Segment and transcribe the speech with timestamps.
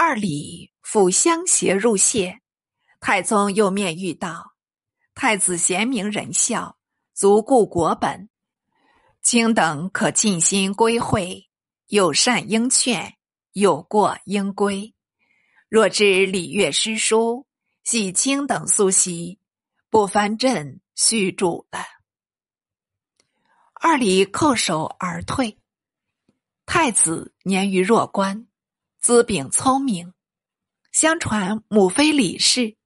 [0.00, 2.40] 二李赴相携入谢，
[3.00, 4.54] 太宗又面谕道
[5.12, 6.78] ：“太子贤明仁孝，
[7.14, 8.30] 足固国本，
[9.22, 11.50] 卿等可尽心归会，
[11.88, 13.16] 有善应劝，
[13.54, 14.94] 有过应归。
[15.68, 17.48] 若知礼乐诗书，
[17.82, 19.40] 系卿等素习，
[19.90, 21.80] 不翻朕叙主了。”
[23.74, 25.58] 二李叩首而退。
[26.66, 28.46] 太子年逾弱冠。
[29.00, 30.12] 资禀聪明，
[30.90, 32.76] 相传母妃李氏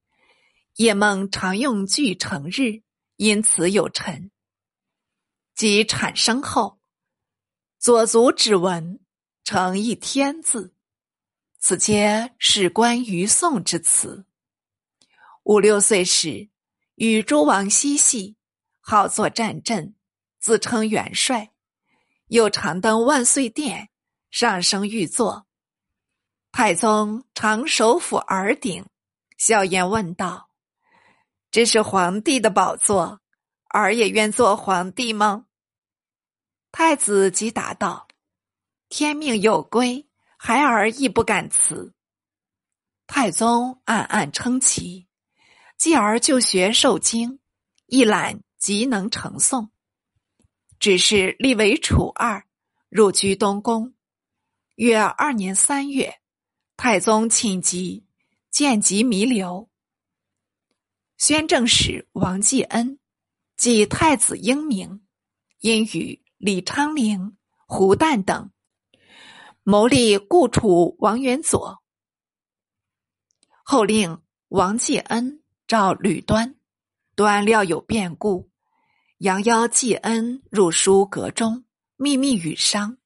[0.76, 2.82] 夜梦常用句成日，
[3.16, 4.30] 因此有臣。
[5.54, 6.78] 及产生后，
[7.78, 9.00] 左足指纹
[9.42, 10.74] 成一天字，
[11.58, 14.26] 此皆史官于宋之词。
[15.44, 16.50] 五六岁时，
[16.96, 18.36] 与诸王嬉戏，
[18.80, 19.94] 好作战阵，
[20.38, 21.52] 自称元帅，
[22.26, 23.88] 又常登万岁殿，
[24.30, 25.46] 上升御座。
[26.52, 28.84] 太宗常手抚耳顶，
[29.38, 30.50] 笑言问道
[31.50, 33.22] ：“这是皇帝的宝座，
[33.70, 35.46] 儿也愿做皇帝吗？”
[36.70, 38.06] 太子即答道
[38.90, 41.94] ：“天命有归，孩儿亦不敢辞。”
[43.08, 45.08] 太宗暗暗称奇，
[45.78, 47.40] 继而就学受经，
[47.86, 49.70] 一览即能成诵。
[50.78, 52.44] 只是立为楚二，
[52.90, 53.94] 入居东宫。
[54.74, 56.18] 约二年三月。
[56.76, 58.04] 太宗寝疾，
[58.50, 59.68] 见疾弥留。
[61.16, 62.98] 宣政使王继恩
[63.56, 65.02] 即太子英明，
[65.60, 68.50] 因与李昌龄、胡旦等
[69.62, 71.80] 谋立故楚王元佐，
[73.62, 76.56] 后令王继恩召吕端，
[77.14, 78.50] 端料有变故，
[79.18, 81.64] 杨邀继恩入书阁中，
[81.94, 82.98] 秘密与商，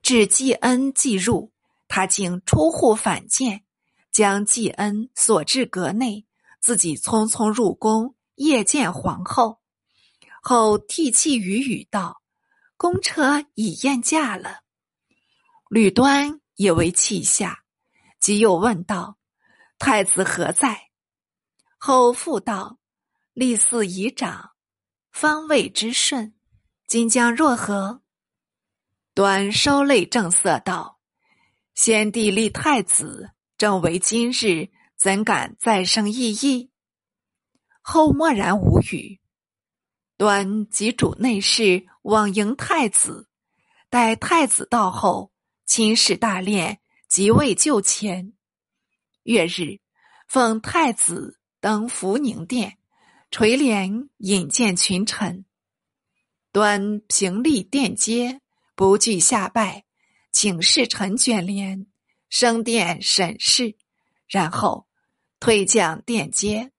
[0.00, 1.52] 至继恩即入。
[1.88, 3.64] 他竟出户反见，
[4.12, 6.26] 将季恩锁至阁内，
[6.60, 9.60] 自己匆匆入宫夜见皇后，
[10.42, 12.22] 后涕泣于语道
[12.76, 14.60] ：“公车已宴驾了。”
[15.68, 17.64] 吕端也为泣下，
[18.20, 19.16] 即又问道
[19.78, 20.90] ：“太子何在？”
[21.78, 22.78] 后复道
[23.32, 24.50] ：“立嗣已长，
[25.10, 26.34] 方位之顺，
[26.86, 28.02] 今将若何？”
[29.14, 30.97] 端收泪正色道。
[31.78, 36.72] 先帝立太子，正为今日，怎敢再生异议？
[37.80, 39.20] 后默然无语。
[40.16, 43.28] 端即主内侍往迎太子，
[43.88, 45.30] 待太子到后，
[45.66, 46.78] 亲使大殓，
[47.08, 48.32] 即位就前。
[49.22, 49.78] 月日，
[50.26, 52.76] 奉太子登福宁殿，
[53.30, 55.44] 垂帘引见群臣。
[56.50, 58.40] 端平立殿阶，
[58.74, 59.84] 不惧下拜。
[60.40, 61.88] 请侍臣卷帘，
[62.30, 63.74] 升殿审视，
[64.28, 64.86] 然后
[65.40, 66.70] 退将殿阶，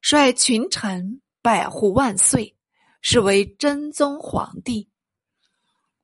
[0.00, 2.56] 率群臣拜呼万岁，
[3.02, 4.88] 是为真宗皇帝。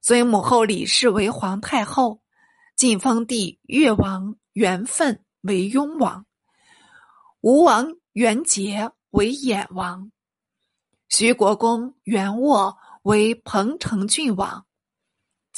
[0.03, 2.21] 尊母后李氏为皇太后，
[2.77, 6.27] 晋封帝越王元奋为雍王，
[7.41, 10.13] 吴王元杰为衍王，
[11.09, 14.67] 徐国公元沃为彭城郡王。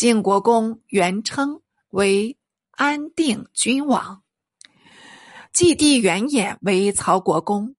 [0.00, 2.38] 晋国公元称为
[2.70, 4.22] 安定君王，
[5.52, 7.76] 继帝元衍为曹国公，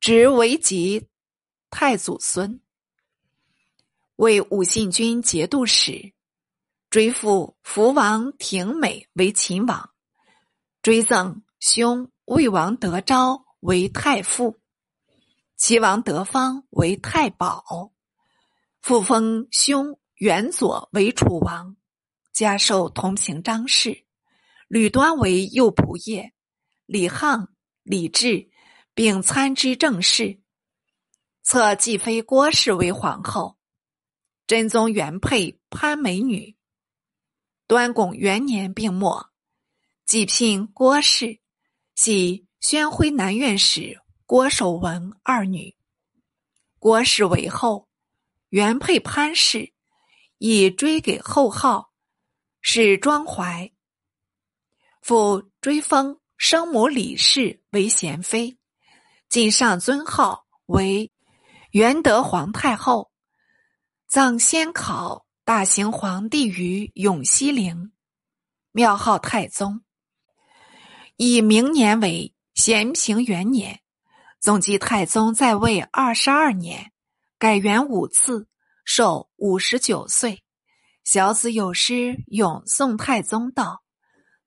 [0.00, 1.06] 执为吉
[1.70, 2.60] 太祖孙，
[4.16, 6.12] 为武信军节度使，
[6.90, 9.90] 追父福王廷美为秦王，
[10.82, 14.58] 追赠兄魏王德昭为太傅，
[15.56, 17.92] 齐王德方为太保，
[18.82, 19.96] 复封兄。
[20.24, 21.76] 元佐为楚王，
[22.32, 24.06] 加授同平章事；
[24.68, 26.32] 吕端为右仆射，
[26.86, 27.48] 李沆、
[27.82, 28.48] 李治
[28.94, 30.40] 并参知政事。
[31.42, 33.58] 册继妃郭氏为皇后。
[34.46, 36.56] 真宗原配潘美女。
[37.66, 39.30] 端拱元年病没，
[40.06, 41.40] 继聘郭氏，
[41.94, 45.76] 系宣徽南院使郭守文二女。
[46.78, 47.90] 郭氏为后，
[48.48, 49.73] 原配潘氏。
[50.46, 51.90] 以追给后号，
[52.60, 53.72] 是庄怀。
[55.00, 58.58] 复追封生母李氏为贤妃，
[59.30, 61.10] 晋上尊号为
[61.70, 63.10] 元德皇太后，
[64.06, 67.92] 葬先考大行皇帝于永熙陵，
[68.70, 69.82] 庙号太宗。
[71.16, 73.80] 以明年为咸平元年，
[74.40, 76.92] 总计太宗在位二十二年，
[77.38, 78.46] 改元五次。
[78.84, 80.44] 寿五十九岁，
[81.04, 83.82] 小子有诗咏宋太宗道：“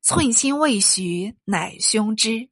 [0.02, 2.50] 寸心未许，乃凶之。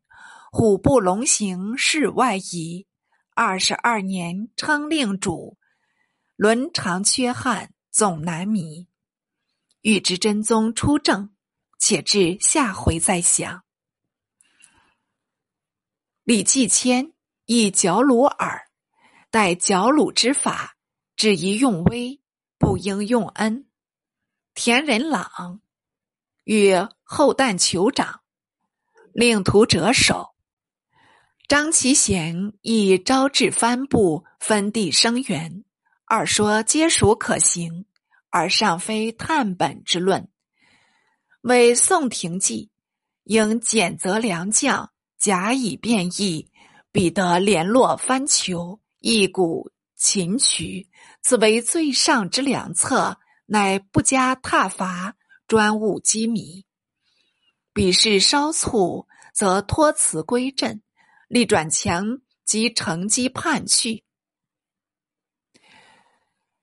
[0.52, 2.88] 虎步龙行，世外夷。
[3.36, 5.58] 二十二年，称令主，
[6.36, 8.88] 伦常缺憾，总难弥。
[9.82, 11.36] 欲知真宗出政，
[11.78, 13.64] 且至下回再详。
[16.24, 17.14] 李继迁
[17.46, 18.70] 亦矫鲁耳，
[19.30, 20.75] 待矫鲁之法，
[21.16, 22.20] 只宜用威，
[22.58, 23.68] 不应用恩。
[24.54, 25.62] 田仁朗
[26.44, 26.74] 与
[27.04, 28.22] 后旦酋长，
[29.14, 30.36] 令徒者首。
[31.48, 35.64] 张其贤亦招致藩部，分地生源，
[36.06, 37.86] 二说皆属可行，
[38.30, 40.28] 而尚非探本之论。
[41.42, 42.72] 为宋廷计，
[43.24, 46.52] 应减责良将，假以变异，
[46.92, 49.72] 彼得联络藩酋，一鼓
[50.08, 50.88] 秦渠，
[51.24, 53.18] 此为最上之两策。
[53.48, 55.16] 乃不加挞伐，
[55.48, 56.64] 专务机密。
[57.74, 60.84] 彼事稍促，则托辞归阵。
[61.28, 64.04] 力转强，即乘机叛去。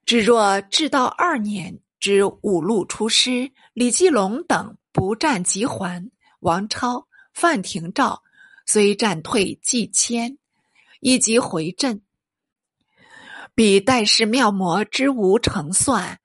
[0.07, 6.13] 至若至道二年，之五路出师，李继龙等不战即还。
[6.39, 8.23] 王超、范廷照
[8.67, 10.39] 虽战退，即迁，
[11.01, 12.03] 以即回镇。
[13.55, 16.19] 彼代世妙魔之无成算，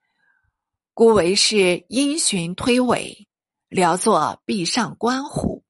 [0.94, 3.28] 故为是因循推诿，
[3.68, 5.66] 聊作壁上观虎。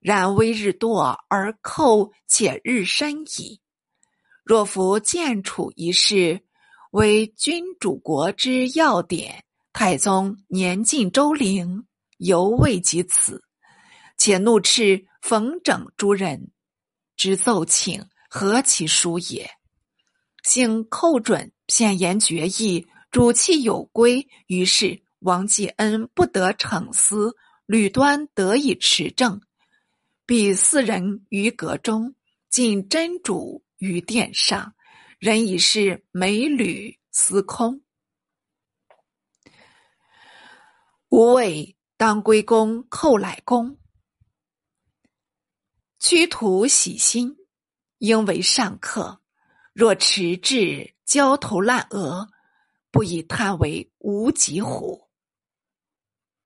[0.00, 3.60] 然微日堕而寇且日深矣。
[4.42, 6.40] 若夫建楚一事
[6.90, 9.44] 为君主国之要点，
[9.74, 11.84] 太宗年近周龄，
[12.16, 13.44] 犹未及此，
[14.16, 16.50] 且怒斥冯整诸人
[17.14, 19.50] 之奏请，何其殊也！
[20.42, 29.40] 幸寇准片言决议，主气有归，于是王继恩不得逞思，吕端得以持政。
[30.26, 32.14] 彼四人于阁中，
[32.48, 34.74] 尽真主于殿上，
[35.18, 37.82] 人已是美吕司空。
[41.08, 43.76] 吾谓当归公寇乃公，
[45.98, 47.36] 屈徒喜心，
[47.98, 49.19] 应为上客。
[49.80, 52.28] 若迟滞焦头烂额，
[52.90, 55.08] 不以贪为无极乎？